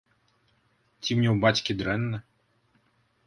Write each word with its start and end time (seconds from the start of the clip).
Ці 1.03 1.11
мне 1.19 1.29
ў 1.33 1.35
бацькі 1.45 1.71
дрэнна? 1.81 2.17